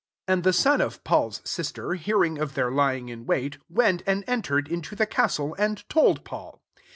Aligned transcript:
16 0.27 0.33
Ami 0.33 0.41
the 0.41 0.53
son 0.53 0.81
of 0.81 1.03
Paul's 1.03 1.41
sis 1.45 1.71
ter 1.73 1.93
hearing 1.93 2.39
of 2.39 2.55
their 2.55 2.71
lying 2.71 3.09
in 3.09 3.27
wut, 3.27 3.57
went 3.69 4.01
and 4.07 4.23
entered 4.25 4.67
into 4.67 4.95
the 4.95 5.05
castle^ 5.05 5.53
and 5.59 5.87
told 5.89 6.25
Paul. 6.25 6.59